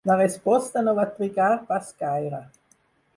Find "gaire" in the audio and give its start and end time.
2.05-2.41